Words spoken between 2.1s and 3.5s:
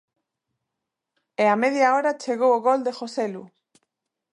chegou o gol de Joselu.